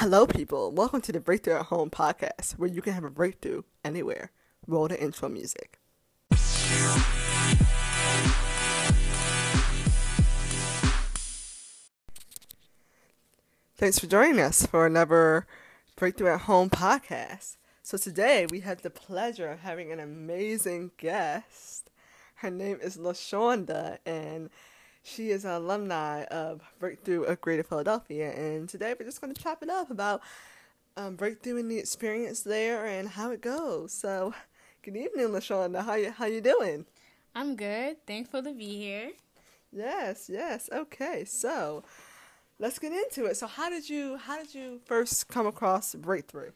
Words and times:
Hello, 0.00 0.26
people. 0.26 0.72
Welcome 0.72 1.00
to 1.00 1.10
the 1.10 1.20
Breakthrough 1.20 1.54
at 1.54 1.66
Home 1.66 1.88
podcast, 1.88 2.58
where 2.58 2.68
you 2.68 2.82
can 2.82 2.92
have 2.92 3.02
a 3.02 3.08
breakthrough 3.08 3.62
anywhere. 3.82 4.30
Roll 4.66 4.88
the 4.88 5.02
intro 5.02 5.30
music. 5.30 5.78
Thanks 13.78 13.98
for 13.98 14.06
joining 14.06 14.38
us 14.38 14.66
for 14.66 14.84
another 14.84 15.46
Breakthrough 15.96 16.34
at 16.34 16.42
Home 16.42 16.68
podcast. 16.68 17.56
So, 17.82 17.96
today 17.96 18.44
we 18.50 18.60
have 18.60 18.82
the 18.82 18.90
pleasure 18.90 19.48
of 19.48 19.60
having 19.60 19.92
an 19.92 19.98
amazing 19.98 20.90
guest. 20.98 21.88
Her 22.34 22.50
name 22.50 22.80
is 22.82 22.98
Lashanda, 22.98 23.96
and 24.04 24.50
she 25.06 25.30
is 25.30 25.44
an 25.44 25.52
alumni 25.52 26.24
of 26.24 26.62
Breakthrough 26.80 27.22
of 27.22 27.40
Greater 27.40 27.62
Philadelphia, 27.62 28.32
and 28.32 28.68
today 28.68 28.92
we're 28.98 29.06
just 29.06 29.20
going 29.20 29.32
to 29.32 29.40
chop 29.40 29.62
it 29.62 29.70
up 29.70 29.90
about 29.90 30.20
um, 30.96 31.14
Breakthrough 31.14 31.58
and 31.58 31.70
the 31.70 31.78
experience 31.78 32.40
there 32.40 32.84
and 32.86 33.08
how 33.08 33.30
it 33.30 33.40
goes. 33.40 33.92
So, 33.92 34.34
good 34.82 34.96
evening, 34.96 35.28
Lashanda. 35.28 35.84
How 35.84 35.94
you 35.94 36.10
how 36.10 36.26
you 36.26 36.40
doing? 36.40 36.86
I'm 37.36 37.54
good. 37.54 38.04
Thankful 38.06 38.42
to 38.42 38.52
be 38.52 38.76
here. 38.76 39.12
Yes, 39.72 40.28
yes. 40.28 40.68
Okay, 40.72 41.24
so 41.24 41.84
let's 42.58 42.80
get 42.80 42.92
into 42.92 43.26
it. 43.26 43.36
So, 43.36 43.46
how 43.46 43.70
did 43.70 43.88
you 43.88 44.16
how 44.16 44.38
did 44.38 44.54
you 44.54 44.80
first 44.86 45.28
come 45.28 45.46
across 45.46 45.94
Breakthrough? 45.94 46.50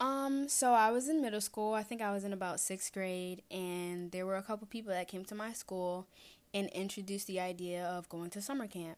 Um, 0.00 0.48
so 0.48 0.72
I 0.72 0.90
was 0.90 1.08
in 1.08 1.22
middle 1.22 1.40
school. 1.40 1.72
I 1.72 1.84
think 1.84 2.02
I 2.02 2.12
was 2.12 2.24
in 2.24 2.32
about 2.32 2.58
sixth 2.58 2.92
grade, 2.92 3.42
and 3.50 4.10
there 4.10 4.26
were 4.26 4.36
a 4.36 4.42
couple 4.42 4.66
people 4.66 4.92
that 4.92 5.06
came 5.06 5.24
to 5.26 5.34
my 5.34 5.52
school, 5.52 6.08
and 6.54 6.68
introduced 6.70 7.26
the 7.26 7.40
idea 7.40 7.84
of 7.84 8.08
going 8.08 8.30
to 8.30 8.40
summer 8.40 8.66
camp. 8.68 8.96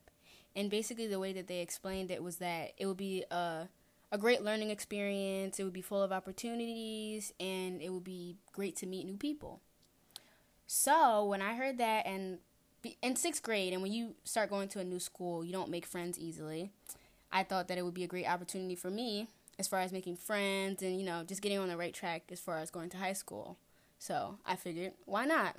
And 0.55 0.70
basically, 0.70 1.06
the 1.06 1.19
way 1.19 1.33
that 1.33 1.48
they 1.48 1.60
explained 1.60 2.10
it 2.10 2.23
was 2.23 2.37
that 2.37 2.73
it 2.79 2.87
would 2.87 2.96
be 2.96 3.24
a, 3.30 3.69
a 4.12 4.19
great 4.19 4.42
learning 4.42 4.70
experience, 4.70 5.59
it 5.59 5.65
would 5.65 5.73
be 5.73 5.82
full 5.82 6.02
of 6.02 6.12
opportunities, 6.12 7.32
and 7.40 7.82
it 7.82 7.93
would 7.93 8.04
be 8.04 8.37
great 8.52 8.76
to 8.76 8.87
meet 8.87 9.07
new 9.07 9.16
people. 9.16 9.60
So, 10.66 11.24
when 11.24 11.43
I 11.43 11.54
heard 11.54 11.79
that, 11.79 12.07
and 12.07 12.38
in 13.02 13.16
sixth 13.16 13.43
grade, 13.43 13.73
and 13.73 13.82
when 13.82 13.93
you 13.93 14.15
start 14.24 14.51
going 14.51 14.68
to 14.68 14.80
a 14.80 14.85
new 14.85 15.01
school, 15.01 15.45
you 15.45 15.52
don't 15.52 15.70
make 15.70 15.87
friends 15.87 16.18
easily. 16.18 16.70
I 17.32 17.43
thought 17.43 17.68
that 17.68 17.79
it 17.79 17.85
would 17.85 17.95
be 17.95 18.04
a 18.04 18.09
great 18.09 18.26
opportunity 18.26 18.76
for 18.76 18.91
me 18.91 19.29
as 19.59 19.66
far 19.66 19.80
as 19.80 19.93
making 19.93 20.16
friends 20.16 20.82
and, 20.82 20.98
you 20.98 21.04
know, 21.04 21.24
just 21.24 21.43
getting 21.43 21.59
on 21.59 21.68
the 21.68 21.76
right 21.76 21.95
track 21.95 22.24
as 22.30 22.41
far 22.41 22.59
as 22.59 22.70
going 22.70 22.91
to 22.91 22.98
high 22.98 23.13
school. 23.15 23.57
So 23.98 24.38
I 24.46 24.57
figured, 24.57 24.93
why 25.04 25.24
not? 25.24 25.57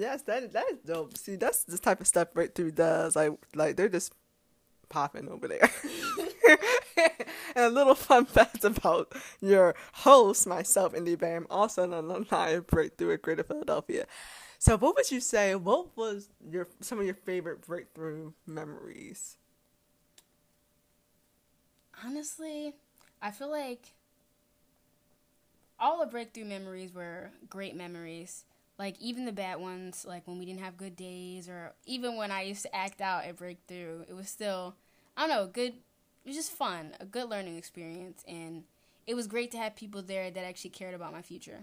Yes, 0.00 0.22
that 0.22 0.50
that 0.52 0.64
is 0.72 0.78
dope. 0.78 1.18
See, 1.18 1.36
that's 1.36 1.64
the 1.64 1.76
type 1.76 2.00
of 2.00 2.06
stuff 2.06 2.32
Breakthrough 2.32 2.70
does. 2.70 3.16
Like, 3.16 3.32
like 3.54 3.76
they're 3.76 3.90
just 3.90 4.14
popping 4.88 5.28
over 5.28 5.46
there. 5.46 5.70
and 7.54 7.66
a 7.66 7.68
little 7.68 7.94
fun 7.94 8.24
fact 8.24 8.64
about 8.64 9.12
your 9.42 9.74
host, 9.92 10.46
myself, 10.46 10.94
Indy 10.94 11.16
Bam, 11.16 11.46
also 11.50 11.84
an 11.84 11.92
alumni 11.92 12.50
of 12.50 12.66
Breakthrough 12.66 13.12
at 13.12 13.20
Greater 13.20 13.42
Philadelphia. 13.42 14.06
So, 14.58 14.78
what 14.78 14.96
would 14.96 15.10
you 15.10 15.20
say? 15.20 15.54
What 15.54 15.94
was 15.98 16.30
your 16.50 16.66
some 16.80 16.98
of 16.98 17.04
your 17.04 17.14
favorite 17.14 17.60
breakthrough 17.60 18.32
memories? 18.46 19.36
Honestly, 22.02 22.74
I 23.20 23.32
feel 23.32 23.50
like 23.50 23.92
all 25.78 26.00
the 26.00 26.06
breakthrough 26.06 26.46
memories 26.46 26.94
were 26.94 27.32
great 27.50 27.76
memories 27.76 28.44
like 28.80 28.96
even 28.98 29.26
the 29.26 29.32
bad 29.32 29.60
ones, 29.60 30.06
like 30.08 30.26
when 30.26 30.38
we 30.38 30.46
didn't 30.46 30.62
have 30.62 30.78
good 30.78 30.96
days, 30.96 31.50
or 31.50 31.74
even 31.84 32.16
when 32.16 32.30
I 32.30 32.44
used 32.44 32.62
to 32.62 32.74
act 32.74 33.02
out 33.02 33.26
at 33.26 33.36
Breakthrough, 33.36 34.04
it 34.08 34.14
was 34.14 34.30
still, 34.30 34.74
I 35.18 35.26
don't 35.26 35.36
know, 35.36 35.46
good. 35.46 35.74
It 36.24 36.28
was 36.28 36.34
just 36.34 36.50
fun, 36.50 36.92
a 36.98 37.04
good 37.04 37.28
learning 37.28 37.58
experience, 37.58 38.24
and 38.26 38.64
it 39.06 39.14
was 39.14 39.26
great 39.26 39.50
to 39.50 39.58
have 39.58 39.76
people 39.76 40.00
there 40.00 40.30
that 40.30 40.44
actually 40.44 40.70
cared 40.70 40.94
about 40.94 41.12
my 41.12 41.20
future. 41.20 41.58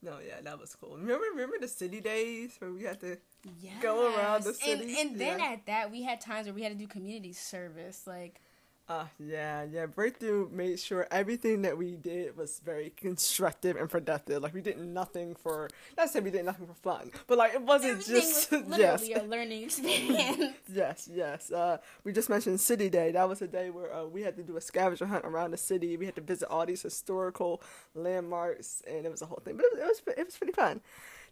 No, 0.00 0.18
yeah, 0.24 0.40
that 0.40 0.60
was 0.60 0.76
cool. 0.76 0.96
Remember, 0.96 1.24
remember 1.32 1.56
the 1.60 1.66
city 1.66 2.00
days 2.00 2.54
where 2.60 2.70
we 2.70 2.84
had 2.84 3.00
to 3.00 3.18
yes. 3.60 3.82
go 3.82 4.14
around 4.14 4.44
the 4.44 4.54
city, 4.54 5.00
and, 5.00 5.10
and 5.10 5.20
then 5.20 5.40
yeah. 5.40 5.46
at 5.46 5.66
that 5.66 5.90
we 5.90 6.04
had 6.04 6.20
times 6.20 6.46
where 6.46 6.54
we 6.54 6.62
had 6.62 6.70
to 6.70 6.78
do 6.78 6.86
community 6.86 7.32
service, 7.32 8.06
like 8.06 8.40
uh, 8.88 9.06
yeah, 9.18 9.64
yeah. 9.64 9.86
Breakthrough 9.86 10.48
made 10.50 10.78
sure 10.78 11.08
everything 11.10 11.62
that 11.62 11.76
we 11.76 11.96
did 11.96 12.36
was 12.36 12.60
very 12.64 12.92
constructive 12.96 13.76
and 13.76 13.90
productive. 13.90 14.42
Like 14.42 14.54
we 14.54 14.60
did 14.60 14.78
nothing 14.78 15.34
for, 15.34 15.68
not 15.96 16.10
say 16.10 16.20
we 16.20 16.30
did 16.30 16.44
nothing 16.44 16.68
for 16.68 16.74
fun, 16.74 17.10
but 17.26 17.36
like 17.36 17.54
it 17.54 17.62
wasn't 17.62 17.92
everything 17.92 18.14
just 18.14 18.50
was 18.52 18.60
literally 18.68 19.08
yes. 19.10 19.22
a 19.22 19.24
learning 19.24 19.62
experience. 19.64 20.56
yes, 20.72 21.08
yes. 21.12 21.50
Uh, 21.50 21.78
we 22.04 22.12
just 22.12 22.28
mentioned 22.28 22.60
City 22.60 22.88
Day. 22.88 23.10
That 23.10 23.28
was 23.28 23.42
a 23.42 23.48
day 23.48 23.70
where 23.70 23.92
uh, 23.92 24.04
we 24.04 24.22
had 24.22 24.36
to 24.36 24.44
do 24.44 24.56
a 24.56 24.60
scavenger 24.60 25.06
hunt 25.06 25.24
around 25.24 25.50
the 25.50 25.56
city. 25.56 25.96
We 25.96 26.06
had 26.06 26.14
to 26.14 26.20
visit 26.20 26.48
all 26.48 26.64
these 26.64 26.82
historical 26.82 27.62
landmarks, 27.94 28.82
and 28.86 29.04
it 29.04 29.10
was 29.10 29.22
a 29.22 29.26
whole 29.26 29.42
thing. 29.44 29.56
But 29.56 29.66
it 29.66 29.72
was, 29.72 29.80
it 29.80 30.06
was, 30.06 30.14
it 30.18 30.26
was 30.26 30.36
pretty 30.36 30.52
fun. 30.52 30.80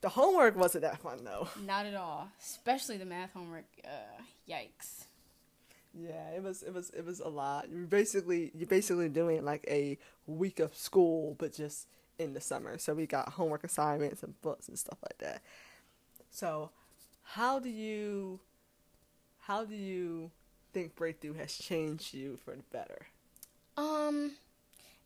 The 0.01 0.09
homework 0.09 0.57
wasn't 0.57 0.83
that 0.83 0.99
fun 0.99 1.25
though. 1.25 1.49
Not 1.65 1.87
at 1.87 1.95
all, 1.95 2.29
especially 2.41 2.97
the 2.97 3.07
math 3.07 3.33
homework. 3.33 3.65
Uh, 3.85 4.23
yikes. 4.51 5.07
Yeah, 5.97 6.31
it 6.31 6.43
was 6.43 6.63
it 6.63 6.75
was 6.75 6.91
it 6.91 7.05
was 7.05 7.21
a 7.21 7.29
lot. 7.29 7.69
You're 7.71 7.87
basically 7.87 8.51
you're 8.55 8.67
basically 8.67 9.09
doing 9.09 9.45
like 9.45 9.65
a 9.69 9.97
week 10.27 10.59
of 10.59 10.75
school, 10.75 11.37
but 11.39 11.53
just 11.53 11.87
in 12.19 12.35
the 12.35 12.41
summer. 12.41 12.79
So 12.79 12.95
we 12.95 13.07
got 13.07 13.31
homework 13.31 13.65
assignments 13.65 14.23
and 14.23 14.41
books 14.43 14.69
and 14.69 14.79
stuff 14.79 14.99
like 15.03 15.19
that. 15.19 15.43
So, 16.31 16.71
how 17.23 17.61
do 17.61 17.69
you 17.69 18.41
how 19.41 19.65
do 19.65 19.77
you 19.77 20.31
think 20.73 20.97
breakthrough 20.97 21.35
has 21.35 21.57
changed 21.57 22.13
you 22.13 22.39
for 22.45 22.57
the 22.57 22.65
better? 22.73 23.07
Um, 23.77 24.33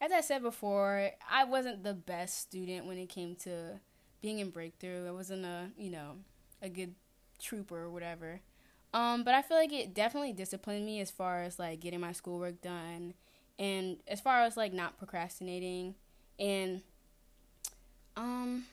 as 0.00 0.12
I 0.12 0.20
said 0.20 0.42
before, 0.42 1.10
I 1.30 1.44
wasn't 1.44 1.84
the 1.84 1.94
best 1.94 2.38
student 2.40 2.86
when 2.86 2.98
it 2.98 3.08
came 3.08 3.34
to 3.36 3.80
being 4.22 4.38
in 4.38 4.50
breakthrough. 4.50 5.06
I 5.06 5.10
wasn't 5.10 5.44
a 5.44 5.68
you 5.76 5.90
know 5.90 6.16
a 6.62 6.68
good 6.68 6.94
trooper 7.38 7.78
or 7.78 7.90
whatever. 7.90 8.40
Um, 8.94 9.22
but 9.22 9.34
I 9.34 9.42
feel 9.42 9.56
like 9.56 9.72
it 9.72 9.94
definitely 9.94 10.32
disciplined 10.32 10.86
me 10.86 11.00
as 11.00 11.10
far 11.10 11.42
as 11.42 11.58
like 11.58 11.80
getting 11.80 12.00
my 12.00 12.12
schoolwork 12.12 12.62
done 12.62 13.14
and 13.58 13.98
as 14.06 14.20
far 14.20 14.42
as 14.42 14.56
like 14.56 14.72
not 14.72 14.96
procrastinating 14.96 15.94
and 16.38 16.82
um 18.16 18.64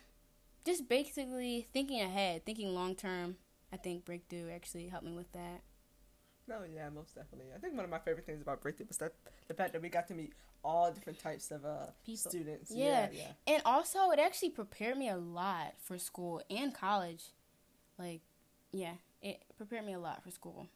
just 0.65 0.87
basically 0.89 1.67
thinking 1.73 2.01
ahead, 2.01 2.45
thinking 2.45 2.73
long 2.73 2.95
term. 2.95 3.37
I 3.71 3.77
think 3.77 4.05
Breakthrough 4.05 4.51
actually 4.51 4.87
helped 4.87 5.05
me 5.05 5.13
with 5.13 5.31
that. 5.33 5.61
No, 6.47 6.59
yeah, 6.71 6.89
most 6.89 7.15
definitely. 7.15 7.47
I 7.55 7.59
think 7.59 7.75
one 7.75 7.83
of 7.83 7.91
my 7.91 7.99
favorite 7.99 8.25
things 8.25 8.41
about 8.41 8.61
Breakthrough 8.61 8.87
was 8.87 8.97
that 8.97 9.13
the 9.47 9.53
fact 9.53 9.73
that 9.73 9.81
we 9.81 9.89
got 9.89 10.07
to 10.07 10.13
meet 10.13 10.33
all 10.63 10.91
different 10.91 11.19
types 11.19 11.51
of 11.51 11.65
uh, 11.65 11.87
People. 12.05 12.31
students. 12.31 12.71
Yeah. 12.71 13.09
yeah, 13.11 13.19
yeah. 13.47 13.53
And 13.53 13.63
also, 13.65 14.11
it 14.11 14.19
actually 14.19 14.49
prepared 14.49 14.97
me 14.97 15.09
a 15.09 15.17
lot 15.17 15.73
for 15.79 15.97
school 15.97 16.41
and 16.49 16.73
college. 16.73 17.25
Like, 17.97 18.21
yeah, 18.71 18.93
it 19.25 19.41
prepared 19.57 19.85
me 19.85 19.93
a 19.93 19.99
lot 19.99 20.23
for 20.23 20.29
school. 20.29 20.67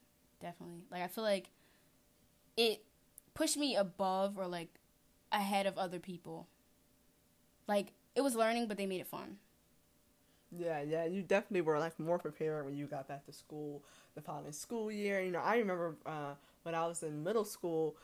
Definitely. 0.42 0.82
Like 0.92 1.04
I 1.04 1.08
feel 1.08 1.24
like 1.24 1.52
it 2.58 2.84
pushed 3.36 3.58
me 3.58 3.76
above 3.76 4.38
or 4.38 4.48
like 4.48 4.70
ahead 5.32 5.68
of 5.68 5.78
other 5.78 6.00
people. 6.00 6.48
Like 7.68 7.94
it 8.16 8.22
was 8.22 8.36
learning, 8.36 8.68
but 8.68 8.76
they 8.78 8.88
made 8.88 9.02
it 9.02 9.08
fun. 9.08 9.38
Yeah, 10.52 10.82
yeah, 10.82 11.06
you 11.06 11.22
definitely 11.22 11.62
were 11.62 11.78
like 11.78 12.00
more 12.00 12.18
prepared 12.18 12.66
when 12.66 12.76
you 12.76 12.88
got 12.88 13.08
back 13.08 13.24
to 13.28 13.32
school 13.32 13.84
the 14.16 14.22
following 14.22 14.52
school 14.52 14.92
year. 14.92 15.22
You 15.22 15.30
know, 15.30 15.42
I 15.42 15.58
remember 15.58 15.96
uh, 16.08 16.34
when 16.64 16.74
I 16.74 16.88
was 16.88 17.04
in 17.04 17.24
middle 17.24 17.46
school, 17.46 17.98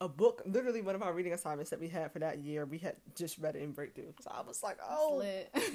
a 0.00 0.08
book, 0.08 0.42
literally 0.46 0.80
one 0.80 0.94
of 0.94 1.02
our 1.02 1.12
reading 1.12 1.32
assignments 1.32 1.70
that 1.70 1.80
we 1.80 1.88
had 1.88 2.12
for 2.12 2.20
that 2.20 2.38
year, 2.38 2.66
we 2.66 2.78
had 2.78 2.94
just 3.16 3.36
read 3.38 3.56
it 3.56 3.62
in 3.62 3.72
breakthrough. 3.72 4.12
So 4.20 4.30
I 4.32 4.42
was 4.42 4.62
like, 4.62 4.78
oh, 4.88 5.24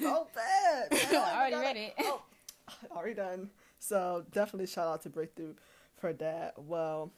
so 0.00 0.28
bad. 0.34 0.88
I 1.12 1.36
already 1.36 1.56
read 1.56 1.76
it. 1.76 1.94
Oh, 1.98 2.22
already 2.90 3.14
done. 3.14 3.50
So 3.86 4.24
definitely 4.32 4.66
shout 4.66 4.88
out 4.88 5.02
to 5.02 5.10
Breakthrough 5.10 5.54
for 5.96 6.14
that. 6.14 6.54
Well, 6.56 7.12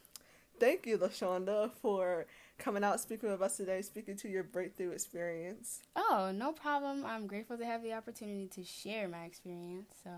thank 0.59 0.84
you, 0.84 0.99
Lashanda, 0.99 1.71
for 1.81 2.27
coming 2.59 2.83
out 2.83 3.01
speaking 3.01 3.30
with 3.30 3.41
us 3.41 3.57
today, 3.57 3.83
speaking 3.83 4.16
to 4.16 4.28
your 4.28 4.42
breakthrough 4.42 4.91
experience. 4.91 5.83
Oh, 5.95 6.33
no 6.34 6.51
problem. 6.51 7.04
I'm 7.07 7.28
grateful 7.28 7.57
to 7.57 7.65
have 7.65 7.84
the 7.84 7.92
opportunity 7.92 8.48
to 8.48 8.65
share 8.65 9.07
my 9.07 9.24
experience. 9.24 9.95
So, 10.03 10.10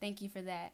thank 0.00 0.22
you 0.22 0.28
for 0.28 0.42
that. 0.42 0.72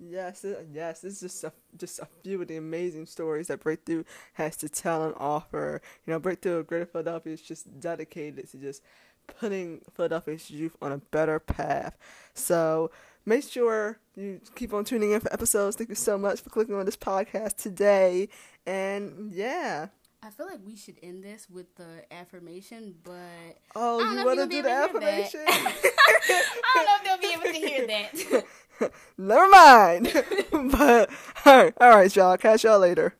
Yes, 0.00 0.44
yes, 0.72 1.04
it's 1.04 1.20
just 1.20 1.44
a 1.44 1.52
just 1.76 2.00
a 2.00 2.08
few 2.24 2.42
of 2.42 2.48
the 2.48 2.56
amazing 2.56 3.06
stories 3.06 3.46
that 3.46 3.60
Breakthrough 3.60 4.02
has 4.32 4.56
to 4.56 4.68
tell 4.68 5.04
and 5.04 5.14
offer. 5.18 5.80
You 6.04 6.12
know, 6.12 6.18
Breakthrough 6.18 6.56
of 6.56 6.66
Greater 6.66 6.86
Philadelphia 6.86 7.32
is 7.32 7.42
just 7.42 7.78
dedicated 7.78 8.50
to 8.50 8.56
just 8.56 8.82
putting 9.38 9.82
Philadelphia's 9.94 10.50
youth 10.50 10.76
on 10.82 10.90
a 10.90 10.98
better 10.98 11.38
path. 11.38 11.96
So 12.34 12.90
make 13.24 13.44
sure 13.44 13.98
you 14.14 14.40
keep 14.54 14.74
on 14.74 14.84
tuning 14.84 15.12
in 15.12 15.20
for 15.20 15.32
episodes. 15.32 15.76
Thank 15.76 15.88
you 15.88 15.94
so 15.94 16.18
much 16.18 16.40
for 16.40 16.50
clicking 16.50 16.74
on 16.74 16.86
this 16.86 16.96
podcast 16.96 17.56
today. 17.56 18.28
And 18.66 19.32
yeah. 19.32 19.88
I 20.24 20.30
feel 20.30 20.46
like 20.46 20.60
we 20.64 20.76
should 20.76 20.96
end 21.02 21.24
this 21.24 21.48
with 21.50 21.74
the 21.74 22.04
affirmation, 22.12 22.94
but 23.02 23.58
oh, 23.74 23.98
you 23.98 24.24
want 24.24 24.38
to 24.38 24.46
do 24.46 24.62
the 24.62 24.70
affirmation? 24.70 25.40
I 25.48 25.74
don't 26.74 27.04
know 27.04 27.14
if 27.14 27.20
they'll 27.20 27.30
be 27.30 27.34
able 27.34 27.58
to 27.58 27.66
hear 27.66 27.86
that. 27.88 28.92
Never 29.18 29.48
mind. 29.48 30.12
but 30.70 31.10
all 31.44 31.56
right, 31.56 31.74
all 31.80 31.90
right, 31.90 32.14
y'all. 32.14 32.36
Catch 32.36 32.62
y'all 32.62 32.78
later. 32.78 33.14